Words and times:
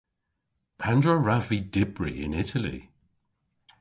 Pandr'a 0.81 1.15
wrav 1.21 1.45
vy 1.49 1.57
dybri 1.73 2.13
yn 2.25 2.37
Itali? 2.43 2.77